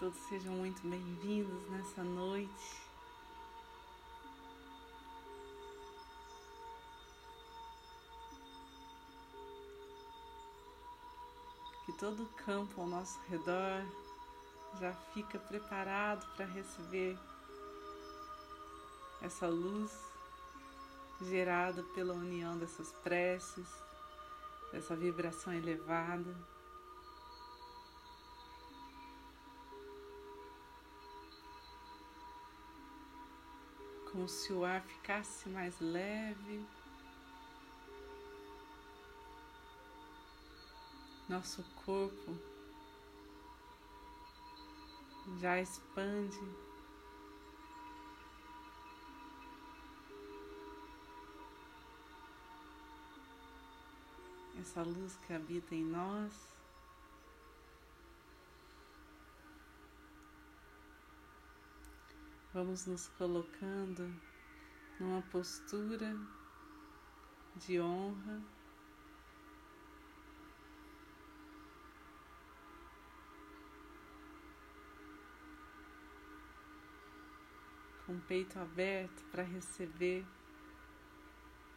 todos 0.00 0.16
sejam 0.30 0.54
muito 0.54 0.80
bem-vindos 0.80 1.68
nessa 1.68 2.02
noite. 2.02 2.80
Que 11.84 11.92
todo 11.98 12.22
o 12.22 12.28
campo 12.46 12.80
ao 12.80 12.86
nosso 12.86 13.20
redor 13.28 13.84
já 14.80 14.94
fica 15.12 15.38
preparado 15.38 16.26
para 16.34 16.46
receber 16.46 17.18
essa 19.20 19.48
luz 19.48 19.92
gerada 21.20 21.82
pela 21.94 22.14
união 22.14 22.56
dessas 22.56 22.90
preces, 23.02 23.68
dessa 24.72 24.96
vibração 24.96 25.52
elevada. 25.52 26.34
Como 34.20 34.28
se 34.28 34.52
o 34.52 34.66
ar 34.66 34.82
ficasse 34.82 35.48
mais 35.48 35.80
leve. 35.80 36.62
Nosso 41.26 41.64
corpo 41.86 42.36
já 45.38 45.58
expande. 45.58 46.38
Essa 54.60 54.82
luz 54.82 55.16
que 55.26 55.32
habita 55.32 55.74
em 55.74 55.84
nós. 55.84 56.59
Vamos 62.52 62.84
nos 62.84 63.06
colocando 63.10 64.12
numa 64.98 65.22
postura 65.22 66.16
de 67.54 67.80
honra. 67.80 68.42
Com 78.04 78.16
o 78.16 78.20
peito 78.22 78.58
aberto 78.58 79.22
para 79.30 79.44
receber 79.44 80.26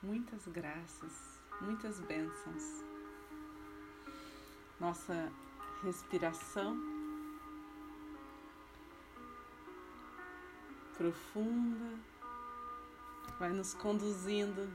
muitas 0.01 0.47
graças, 0.47 1.39
muitas 1.61 1.99
bênçãos. 1.99 2.63
Nossa 4.79 5.31
respiração 5.83 6.92
profunda, 10.97 11.97
vai 13.39 13.49
nos 13.49 13.73
conduzindo 13.73 14.69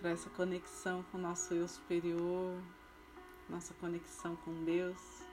para 0.00 0.10
essa 0.10 0.30
conexão 0.30 1.02
com 1.10 1.18
o 1.18 1.20
nosso 1.20 1.52
eu 1.54 1.66
superior, 1.66 2.56
nossa 3.48 3.74
conexão 3.74 4.36
com 4.36 4.64
Deus. 4.64 5.27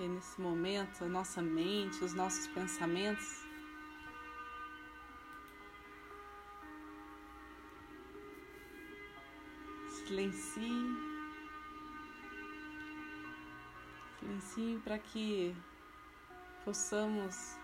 Que 0.00 0.08
nesse 0.08 0.40
momento 0.40 1.04
a 1.04 1.08
nossa 1.08 1.42
mente, 1.42 2.02
os 2.02 2.14
nossos 2.14 2.46
pensamentos. 2.46 3.44
Silencie, 9.90 10.86
silencie 14.18 14.80
para 14.82 14.98
que 14.98 15.54
possamos 16.64 17.58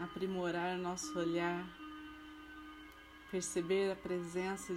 aprimorar 0.00 0.76
nosso 0.76 1.16
olhar, 1.16 1.64
perceber 3.30 3.92
a 3.92 3.96
presença 3.96 4.72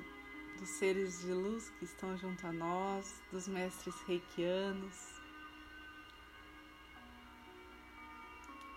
dos 0.60 0.70
seres 0.70 1.22
de 1.22 1.34
luz 1.34 1.70
que 1.78 1.86
estão 1.86 2.18
junto 2.18 2.46
a 2.48 2.52
nós, 2.52 3.22
dos 3.32 3.48
mestres 3.48 3.96
reikianos, 4.04 5.22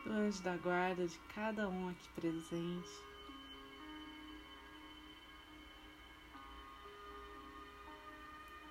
do 0.05 0.13
anjo 0.13 0.43
da 0.43 0.57
guarda 0.57 1.07
de 1.07 1.19
cada 1.35 1.69
um 1.69 1.89
aqui 1.89 2.09
presente. 2.11 3.07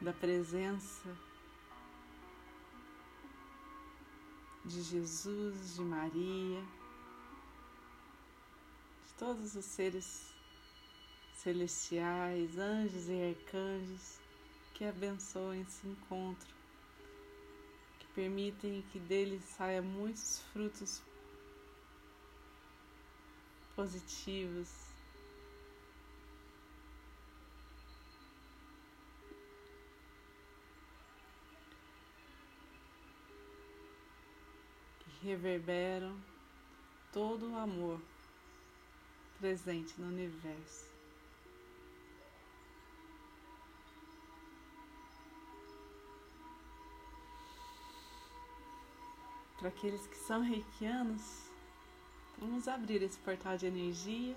Da 0.01 0.13
presença 0.13 1.17
de 4.65 4.81
Jesus, 4.81 5.75
de 5.75 5.81
Maria, 5.81 6.61
de 9.03 9.13
todos 9.17 9.55
os 9.55 9.65
seres 9.65 10.34
celestiais, 11.45 12.57
anjos 12.57 13.07
e 13.07 13.29
arcanjos 13.29 14.17
que 14.73 14.83
abençoem 14.83 15.61
esse 15.61 15.87
encontro, 15.87 16.51
que 17.99 18.07
permitem 18.15 18.83
que 18.91 18.97
dele 18.97 19.39
saia 19.39 19.79
muitos 19.79 20.39
frutos 20.51 21.03
positivos. 23.75 24.71
que 34.97 35.27
Reverberam 35.27 36.19
todo 37.13 37.51
o 37.51 37.55
amor 37.55 38.01
presente 39.39 39.93
no 40.01 40.07
universo. 40.07 40.94
Para 49.65 49.73
aqueles 49.73 50.05
que 50.05 50.15
são 50.15 50.43
reikianos, 50.43 51.49
vamos 52.37 52.67
abrir 52.67 53.01
esse 53.01 53.17
portal 53.17 53.57
de 53.57 53.65
energia, 53.65 54.35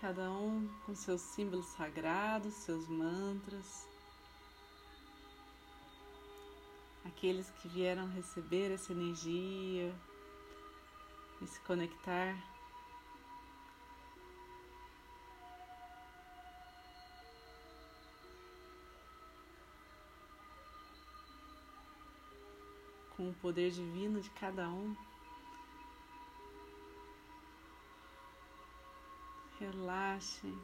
cada 0.00 0.30
um 0.30 0.68
com 0.86 0.94
seus 0.94 1.20
símbolos 1.20 1.66
sagrados, 1.66 2.54
seus 2.54 2.86
mantras. 2.86 3.88
Aqueles 7.04 7.50
que 7.60 7.66
vieram 7.66 8.08
receber 8.10 8.70
essa 8.70 8.92
energia 8.92 9.92
e 11.40 11.46
se 11.48 11.58
conectar 11.62 12.36
com 23.22 23.30
o 23.30 23.34
poder 23.34 23.70
divino 23.70 24.20
de 24.20 24.28
cada 24.30 24.68
um. 24.68 24.96
Relaxem. 29.60 30.58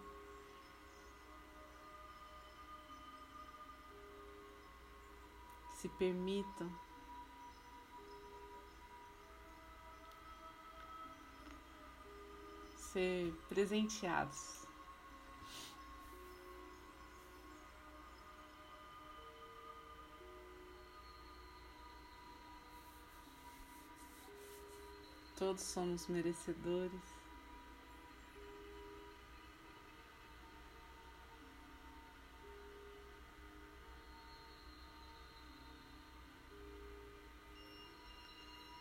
Se 5.75 5.89
permitam 5.91 6.69
ser 12.75 13.33
presenteados. 13.49 14.58
Todos 25.39 25.61
somos 25.61 26.09
merecedores. 26.09 27.01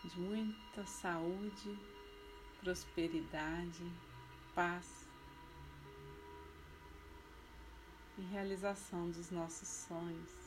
De 0.04 0.20
muita 0.20 0.84
saúde, 0.88 1.78
prosperidade, 2.62 3.92
paz 4.56 5.08
e 8.18 8.22
realização 8.22 9.12
dos 9.12 9.30
nossos 9.30 9.68
sonhos. 9.68 10.47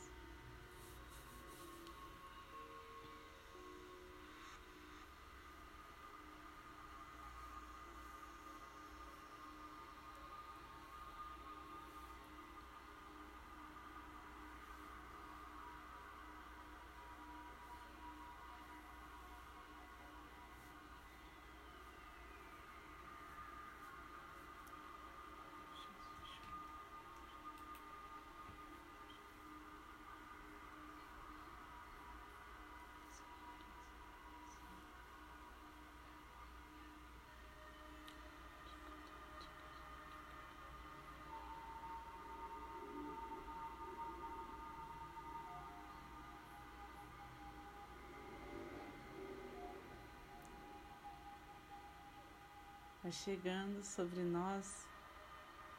Vai 53.11 53.17
chegando 53.17 53.83
sobre 53.83 54.21
nós 54.21 54.87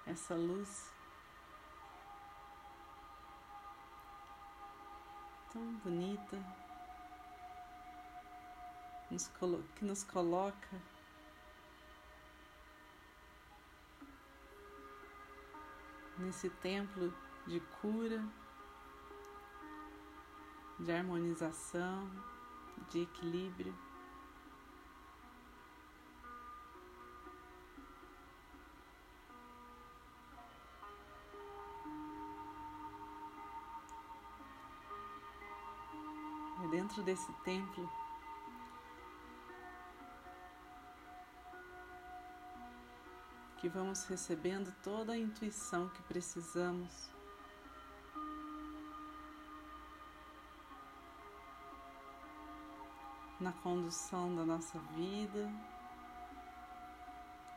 essa 0.06 0.34
luz. 0.34 0.93
Tão 5.50 5.75
bonita. 5.76 6.38
Que 9.08 9.84
nos 9.84 10.05
coloca. 10.05 10.82
Nesse 16.19 16.50
templo 16.50 17.14
de 17.46 17.61
cura, 17.81 18.23
de 20.78 20.93
harmonização, 20.93 22.11
de 22.90 23.02
equilíbrio. 23.02 23.92
Dentro 36.82 37.02
desse 37.05 37.32
templo. 37.44 37.88
Que 43.58 43.69
vamos 43.69 44.05
recebendo 44.06 44.75
toda 44.82 45.12
a 45.12 45.17
intuição 45.17 45.88
que 45.90 46.02
precisamos. 46.02 47.08
Na 53.38 53.52
condução 53.52 54.35
da 54.35 54.44
nossa 54.44 54.78
vida, 54.96 55.52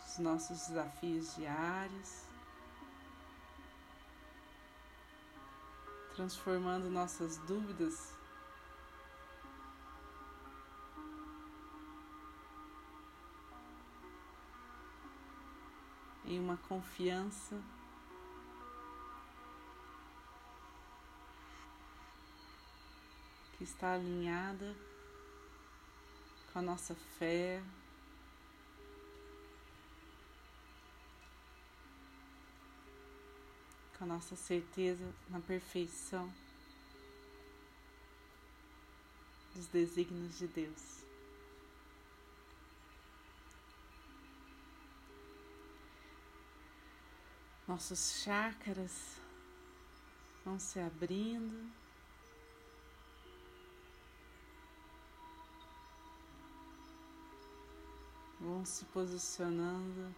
dos 0.03 0.19
nossos 0.19 0.67
desafios 0.67 1.35
diários, 1.35 2.25
transformando 6.15 6.89
nossas 6.89 7.37
dúvidas 7.39 8.14
em 16.35 16.39
uma 16.39 16.57
confiança 16.57 17.61
que 23.57 23.63
está 23.63 23.93
alinhada 23.93 24.75
com 26.51 26.59
a 26.59 26.61
nossa 26.61 26.93
fé, 27.17 27.63
com 33.97 34.03
a 34.03 34.07
nossa 34.07 34.35
certeza 34.35 35.09
na 35.29 35.39
perfeição 35.39 36.31
dos 39.55 39.67
desígnios 39.67 40.37
de 40.37 40.47
Deus. 40.47 41.04
Nossos 47.67 48.21
chakras 48.21 49.17
vão 50.43 50.59
se 50.59 50.79
abrindo. 50.79 51.71
Vão 58.39 58.63
se 58.65 58.85
posicionando 58.85 60.13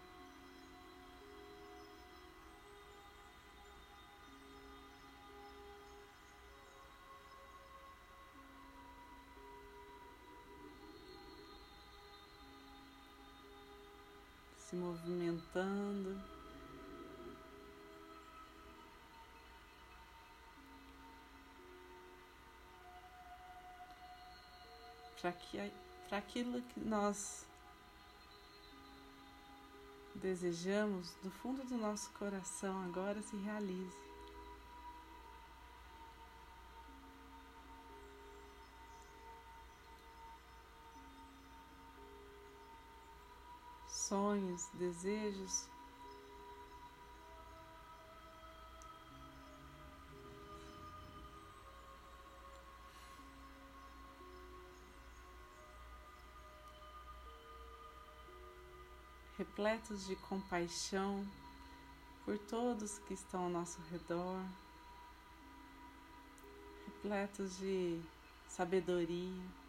se 14.68 14.76
movimentando. 14.76 16.37
Para 25.22 25.32
que 25.32 25.72
para 26.08 26.20
aquilo 26.20 26.62
que 26.62 26.80
nós 26.80 27.46
desejamos 30.16 31.12
do 31.22 31.30
fundo 31.30 31.64
do 31.66 31.78
nosso 31.78 32.10
coração 32.12 32.84
agora 32.86 33.22
se 33.22 33.36
realize. 33.38 34.08
Sonhos, 43.90 44.68
desejos 44.74 45.68
repletos 59.58 60.06
de 60.06 60.16
compaixão 60.16 61.26
por 62.24 62.38
todos 62.38 63.00
que 63.00 63.16
estão 63.16 63.46
ao 63.46 63.50
nosso 63.50 63.82
redor, 63.90 64.40
repletos 66.86 67.58
de 67.58 68.00
sabedoria. 68.48 69.68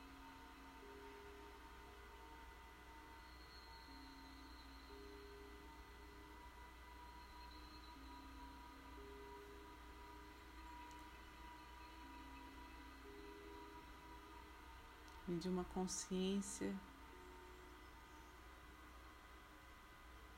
E 15.26 15.32
de 15.32 15.48
uma 15.48 15.64
consciência 15.72 16.74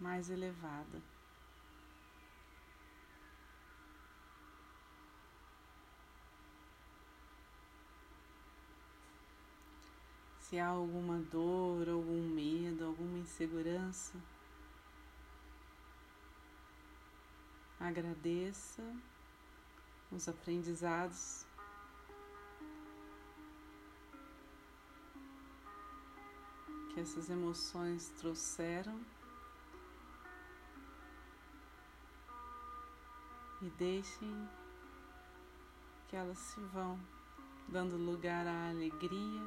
mais 0.00 0.30
elevada. 0.30 1.02
Se 10.40 10.58
há 10.58 10.66
alguma 10.66 11.18
dor, 11.18 11.88
algum 11.88 12.22
medo, 12.34 12.84
alguma 12.84 13.18
insegurança, 13.18 14.18
agradeça 17.78 18.82
os 20.10 20.28
aprendizados 20.28 21.46
que 26.92 26.98
essas 26.98 27.30
emoções 27.30 28.08
trouxeram 28.18 29.00
e 33.62 33.70
deixem 33.70 34.48
que 36.08 36.16
elas 36.16 36.38
se 36.38 36.60
vão, 36.60 36.98
dando 37.68 37.96
lugar 37.96 38.46
à 38.46 38.70
alegria, 38.70 39.42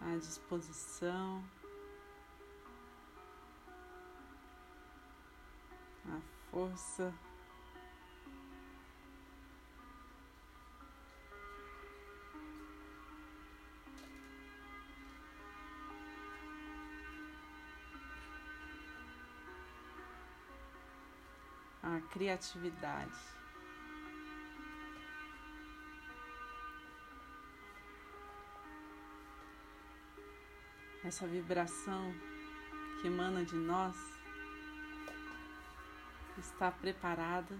à 0.00 0.16
disposição, 0.16 1.44
à 6.06 6.20
força. 6.50 7.12
Criatividade. 22.10 23.18
Essa 31.04 31.26
vibração 31.26 32.14
que 33.00 33.08
emana 33.08 33.44
de 33.44 33.56
nós 33.56 33.96
está 36.38 36.70
preparada 36.70 37.58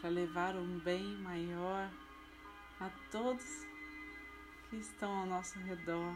para 0.00 0.10
levar 0.10 0.54
um 0.54 0.78
bem 0.78 1.16
maior 1.18 1.90
a 2.78 2.88
todos 3.10 3.44
que 4.70 4.76
estão 4.76 5.10
ao 5.10 5.26
nosso 5.26 5.58
redor, 5.58 6.14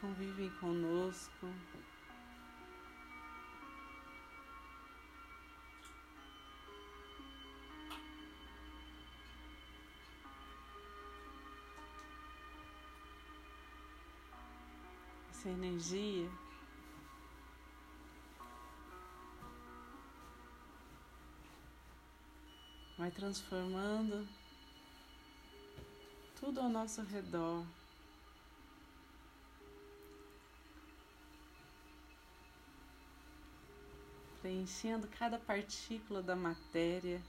convivem 0.00 0.50
conosco. 0.60 1.46
Essa 15.30 15.48
energia 15.48 16.28
vai 22.98 23.10
transformando 23.10 24.26
tudo 26.40 26.60
ao 26.60 26.68
nosso 26.68 27.02
redor. 27.02 27.64
Preenchendo 34.46 35.08
cada 35.08 35.40
partícula 35.40 36.22
da 36.22 36.36
matéria. 36.36 37.20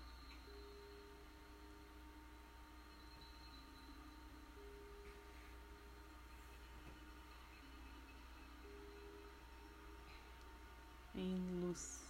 Em 11.15 11.59
luz. 11.59 12.05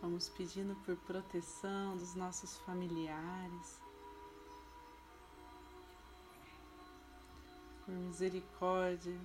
Vamos 0.00 0.30
pedindo 0.30 0.74
por 0.86 0.96
proteção 1.00 1.98
dos 1.98 2.14
nossos 2.14 2.56
familiares, 2.60 3.78
por 7.88 7.94
misericórdia 7.94 9.18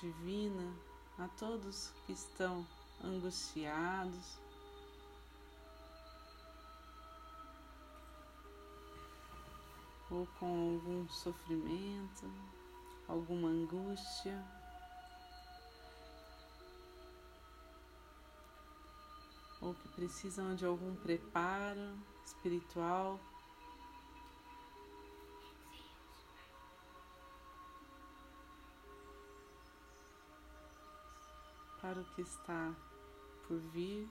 divina 0.00 0.74
a 1.18 1.28
todos 1.38 1.92
que 2.06 2.12
estão 2.12 2.66
angustiados. 3.04 4.38
Ou 10.10 10.26
com 10.38 10.76
algum 10.76 11.06
sofrimento, 11.10 12.32
alguma 13.06 13.48
angústia. 13.48 14.42
ou 19.58 19.74
que 19.74 19.88
precisam 19.88 20.54
de 20.54 20.64
algum 20.64 20.94
preparo 20.94 21.98
espiritual. 22.24 23.18
Para 31.86 32.00
o 32.00 32.04
que 32.16 32.22
está 32.22 32.74
por 33.46 33.60
vir. 33.70 34.08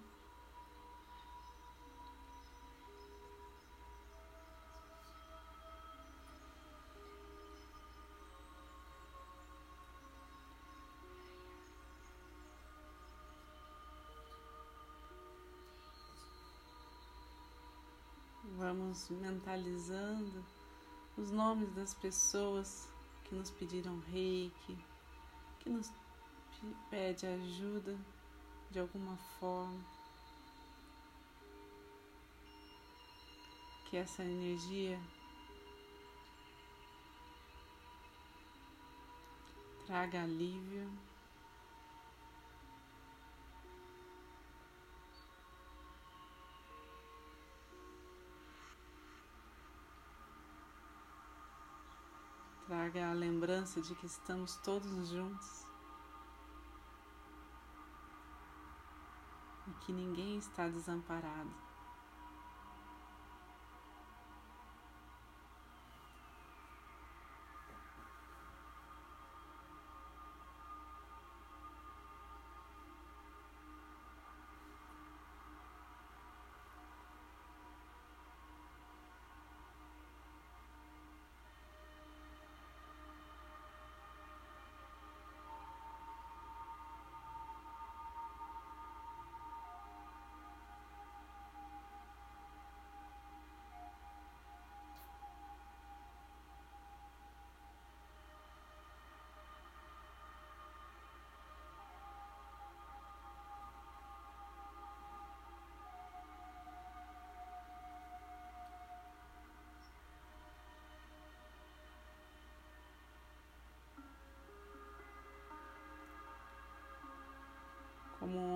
Vamos 18.57 19.09
mentalizando 19.09 20.45
os 21.17 21.29
nomes 21.29 21.69
das 21.73 21.93
pessoas 21.93 22.87
que 23.25 23.35
nos 23.35 23.51
pediram 23.51 23.99
reiki, 23.99 24.77
que 25.59 25.69
nos 25.69 25.91
pede 26.89 27.27
ajuda 27.27 27.97
de 28.71 28.79
alguma 28.79 29.17
forma. 29.39 29.79
Que 33.89 33.97
essa 33.97 34.23
energia 34.23 34.99
traga 39.85 40.23
alívio. 40.23 40.89
Traga 52.67 53.11
a 53.11 53.13
lembrança 53.13 53.79
de 53.79 53.93
que 53.93 54.07
estamos 54.07 54.55
todos 54.57 55.09
juntos 55.09 55.64
que 59.85 59.93
ninguém 59.93 60.37
está 60.39 60.67
desamparado. 60.67 61.49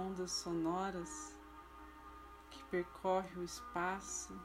Ondas 0.09 0.31
sonoras 0.31 1.37
que 2.49 2.63
percorre 2.65 3.37
o 3.37 3.43
espaço 3.43 4.35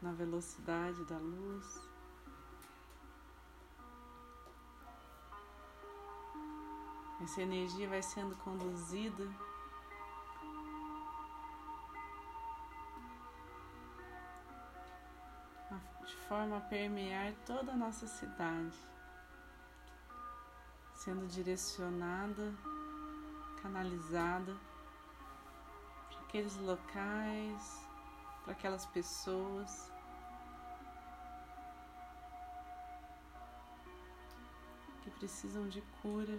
na 0.00 0.12
velocidade 0.12 1.04
da 1.04 1.18
luz. 1.18 1.88
Essa 7.20 7.42
energia 7.42 7.88
vai 7.88 8.02
sendo 8.02 8.36
conduzida 8.36 9.28
de 16.06 16.16
forma 16.28 16.56
a 16.56 16.60
permear 16.60 17.34
toda 17.44 17.72
a 17.72 17.76
nossa 17.76 18.06
cidade, 18.06 18.78
sendo 20.94 21.26
direcionada, 21.26 22.54
canalizada 23.62 24.56
para 26.08 26.20
aqueles 26.20 26.56
locais, 26.56 27.86
para 28.44 28.52
aquelas 28.52 28.86
pessoas. 28.86 29.92
Que 35.02 35.10
precisam 35.10 35.68
de 35.68 35.80
cura, 36.02 36.38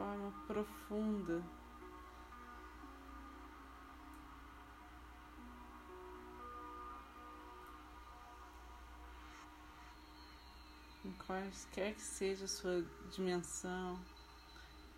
forma 0.00 0.32
profunda. 0.46 1.42
Em 11.30 11.50
qualquer 11.50 11.94
que 11.94 12.02
seja 12.02 12.44
a 12.44 12.48
sua 12.48 12.84
dimensão 13.12 13.96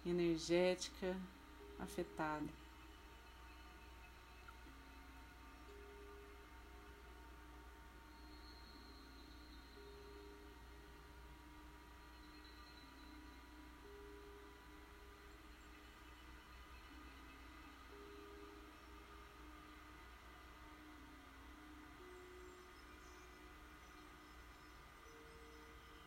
energética 0.06 1.14
afetada. 1.78 2.61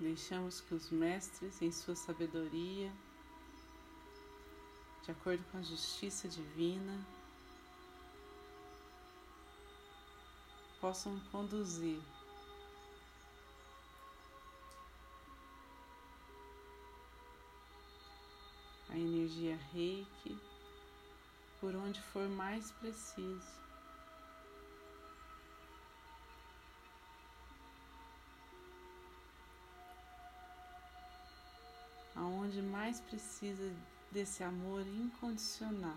Deixamos 0.06 0.62
que 0.62 0.76
os 0.76 0.92
mestres, 0.92 1.64
em 1.64 1.72
sua 1.72 1.96
sabedoria, 1.96 2.94
de 5.04 5.10
acordo 5.10 5.44
com 5.52 5.58
a 5.58 5.64
justiça 5.64 6.28
divina, 6.28 7.04
possam 10.80 11.20
conduzir 11.32 12.00
a 18.90 18.96
energia 18.96 19.58
reiki 19.74 20.40
por 21.60 21.76
onde 21.76 22.00
for 22.00 22.30
mais 22.30 22.70
preciso. 22.74 23.65
Aonde 32.56 32.62
mais 32.62 33.02
precisa 33.02 33.74
desse 34.12 34.44
amor 34.44 34.86
incondicional. 34.88 35.94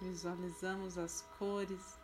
Visualizamos 0.00 0.98
as 0.98 1.22
cores 1.38 2.03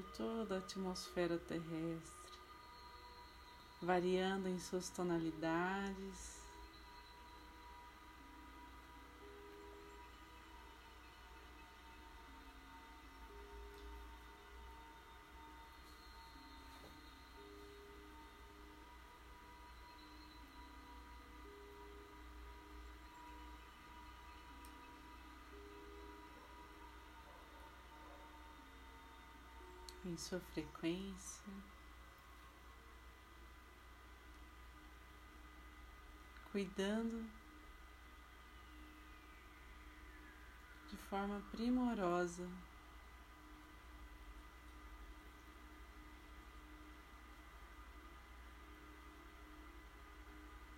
por 0.00 0.02
toda 0.16 0.54
a 0.54 0.58
atmosfera 0.58 1.38
terrestre, 1.38 2.32
variando 3.82 4.48
em 4.48 4.58
suas 4.58 4.88
tonalidades. 4.88 6.39
Em 30.10 30.16
sua 30.16 30.40
frequência, 30.40 31.52
cuidando 36.50 37.24
de 40.88 40.96
forma 40.96 41.40
primorosa 41.52 42.48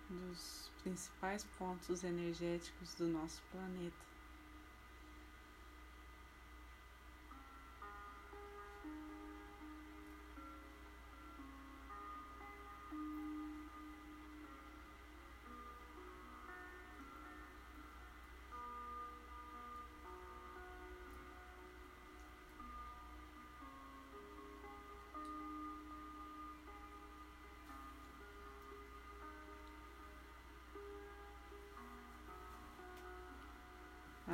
dos 0.07 0.71
principais 0.83 1.43
pontos 1.57 2.03
energéticos 2.03 2.93
do 2.93 3.07
nosso 3.07 3.41
planeta. 3.51 4.12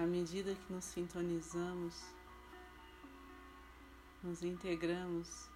Medida 0.09 0.55
que 0.55 0.73
nos 0.73 0.85
sintonizamos, 0.85 1.93
nos 4.23 4.41
integramos 4.41 5.49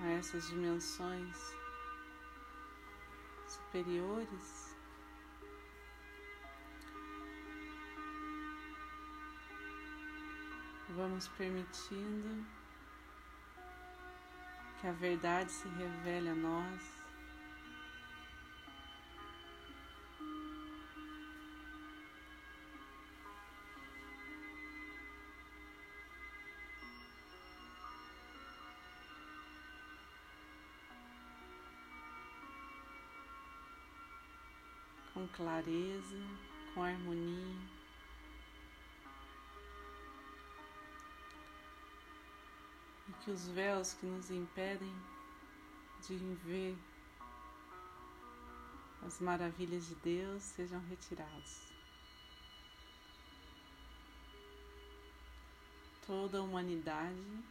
a 0.00 0.08
essas 0.12 0.48
dimensões 0.48 1.36
superiores. 3.46 4.65
Vamos 10.96 11.28
permitindo 11.28 12.46
que 14.80 14.86
a 14.86 14.92
verdade 14.92 15.52
se 15.52 15.68
revele 15.68 16.30
a 16.30 16.34
nós. 16.34 16.82
Com 35.12 35.28
clareza, 35.28 36.16
com 36.74 36.82
harmonia. 36.82 37.75
Que 43.24 43.30
os 43.30 43.48
véus 43.48 43.94
que 43.94 44.06
nos 44.06 44.30
impedem 44.30 44.94
de 46.06 46.16
ver 46.44 46.76
as 49.06 49.20
maravilhas 49.20 49.86
de 49.86 49.94
Deus 49.96 50.42
sejam 50.42 50.80
retirados. 50.88 51.66
Toda 56.06 56.38
a 56.38 56.42
humanidade 56.42 57.44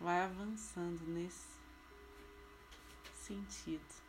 vai 0.00 0.22
avançando 0.22 1.00
nesse 1.06 1.48
sentido. 3.14 4.07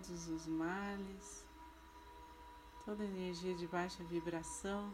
Todos 0.00 0.28
os 0.28 0.46
males, 0.46 1.44
toda 2.86 3.04
energia 3.04 3.54
de 3.54 3.66
baixa 3.66 4.02
vibração. 4.04 4.90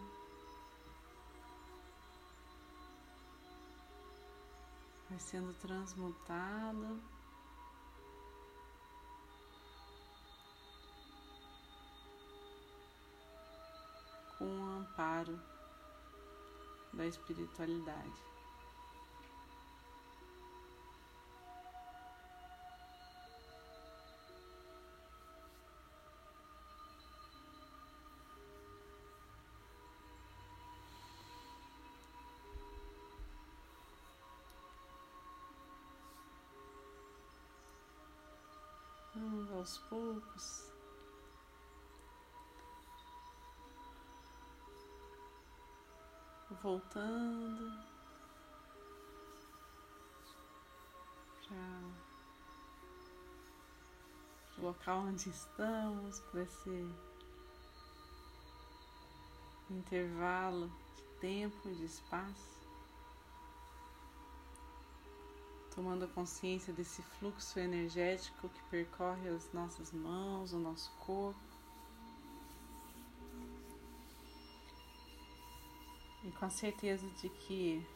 Vai 5.08 5.18
sendo 5.20 5.54
transmutada. 5.60 6.98
Com 14.38 14.44
o 14.44 14.64
amparo 14.64 15.40
da 16.92 17.06
espiritualidade. 17.06 18.35
Aos 39.66 39.78
poucos. 39.78 40.72
Voltando 46.62 47.84
para 51.48 51.82
o 54.58 54.66
local 54.66 54.98
onde 55.00 55.28
estamos, 55.28 56.20
para 56.20 56.42
esse 56.42 56.94
intervalo 59.68 60.68
de 60.94 61.02
tempo 61.20 61.68
e 61.68 61.74
de 61.74 61.84
espaço. 61.86 62.55
Tomando 65.76 66.08
consciência 66.08 66.72
desse 66.72 67.02
fluxo 67.02 67.58
energético 67.60 68.48
que 68.48 68.62
percorre 68.70 69.28
as 69.28 69.52
nossas 69.52 69.92
mãos, 69.92 70.54
o 70.54 70.58
nosso 70.58 70.90
corpo. 70.98 71.38
E 76.24 76.32
com 76.32 76.46
a 76.46 76.50
certeza 76.50 77.06
de 77.20 77.28
que 77.28 77.86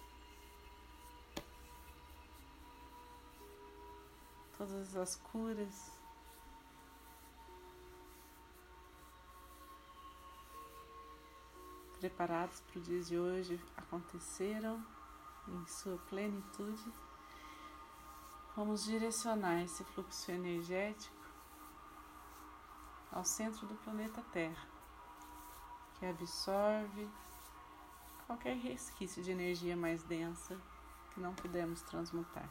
todas 4.58 4.94
as 4.94 5.16
curas 5.16 5.90
preparadas 11.98 12.60
para 12.60 12.78
o 12.78 12.82
dia 12.82 13.00
de 13.02 13.18
hoje 13.18 13.58
aconteceram 13.74 14.84
em 15.48 15.66
sua 15.66 15.96
plenitude. 16.10 17.09
Vamos 18.60 18.84
direcionar 18.84 19.62
esse 19.62 19.82
fluxo 19.82 20.30
energético 20.30 21.16
ao 23.10 23.24
centro 23.24 23.66
do 23.66 23.74
planeta 23.76 24.22
Terra, 24.34 24.68
que 25.94 26.04
absorve 26.04 27.08
qualquer 28.26 28.54
resquício 28.58 29.22
de 29.22 29.30
energia 29.30 29.74
mais 29.74 30.02
densa 30.02 30.60
que 31.14 31.20
não 31.20 31.34
pudemos 31.34 31.80
transmutar. 31.80 32.50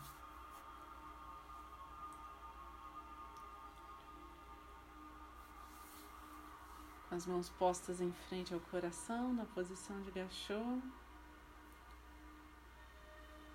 Com 7.07 7.13
as 7.13 7.27
mãos 7.27 7.49
postas 7.49 8.01
em 8.01 8.11
frente 8.11 8.51
ao 8.51 8.59
coração, 8.59 9.31
na 9.31 9.45
posição 9.45 10.01
de 10.01 10.09
gachô, 10.09 10.81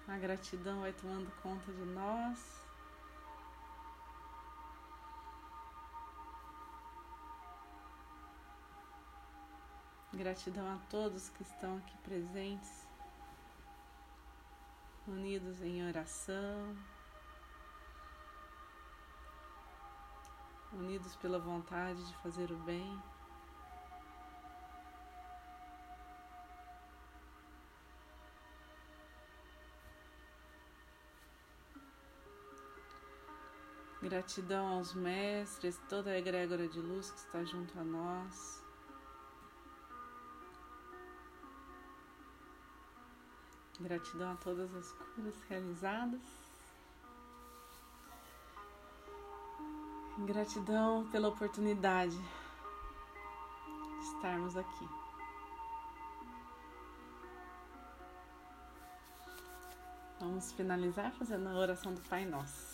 a 0.07 0.19
gratidão 0.19 0.81
vai 0.81 0.93
tomando 0.93 1.31
conta 1.43 1.73
de 1.73 1.85
nós. 1.87 2.63
Gratidão 10.13 10.73
a 10.73 10.79
todos 10.91 11.29
que 11.31 11.43
estão 11.43 11.79
aqui 11.79 11.97
presentes, 11.99 12.87
unidos 15.09 15.61
em 15.61 15.87
oração, 15.89 16.77
unidos 20.73 21.17
pela 21.17 21.39
vontade 21.39 22.07
de 22.07 22.17
fazer 22.19 22.53
o 22.53 22.57
bem. 22.59 23.03
Gratidão 34.15 34.77
aos 34.77 34.95
mestres, 34.95 35.77
toda 35.89 36.11
a 36.11 36.17
egrégora 36.17 36.69
de 36.69 36.81
luz 36.81 37.11
que 37.11 37.19
está 37.19 37.43
junto 37.43 37.77
a 37.77 37.83
nós. 37.83 38.63
Gratidão 43.81 44.31
a 44.31 44.37
todas 44.37 44.73
as 44.73 44.93
curas 44.93 45.35
realizadas. 45.49 46.21
Gratidão 50.19 51.11
pela 51.11 51.27
oportunidade 51.31 52.17
de 52.17 54.05
estarmos 54.15 54.57
aqui. 54.57 54.89
Vamos 60.21 60.53
finalizar 60.53 61.11
fazendo 61.15 61.49
a 61.49 61.55
oração 61.55 61.93
do 61.93 62.01
Pai 62.03 62.25
Nosso. 62.25 62.74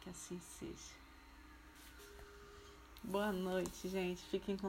Que 0.00 0.10
assim 0.10 0.40
seja. 0.40 1.00
Boa 3.02 3.32
noite, 3.32 3.88
gente. 3.88 4.22
Fiquem 4.26 4.56
com 4.56 4.68